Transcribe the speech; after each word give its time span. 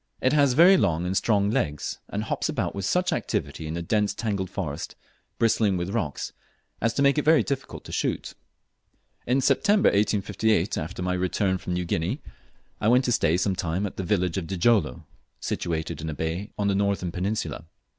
It 0.19 0.33
has 0.33 0.53
very 0.53 0.77
long 0.77 1.05
and 1.05 1.15
strong 1.15 1.51
legs, 1.51 1.99
and 2.09 2.23
hops 2.23 2.49
about 2.49 2.73
with 2.73 2.85
such 2.85 3.13
activity 3.13 3.67
in 3.67 3.75
the 3.75 3.83
dense 3.83 4.15
tangled 4.15 4.49
forest, 4.49 4.95
bristling 5.37 5.77
with 5.77 5.91
rocks, 5.91 6.33
as 6.81 6.91
to 6.95 7.03
make 7.03 7.19
it 7.19 7.23
very 7.23 7.43
difficult 7.43 7.83
to 7.83 7.91
shoot. 7.91 8.33
In 9.27 9.41
September 9.41 9.89
1858, 9.89 10.75
after 10.75 11.03
my 11.03 11.13
return 11.13 11.59
from 11.59 11.73
New 11.73 11.85
Guinea, 11.85 12.19
I 12.79 12.87
went 12.87 13.05
to 13.05 13.11
stay 13.11 13.37
some 13.37 13.55
time 13.55 13.85
at 13.85 13.97
the 13.97 14.03
village 14.03 14.39
of 14.39 14.47
Djilolo, 14.47 15.03
situated 15.39 16.01
in 16.01 16.09
a 16.09 16.15
bay 16.15 16.51
on 16.57 16.67
the 16.67 16.73
northern 16.73 17.11
peninsula. 17.11 17.65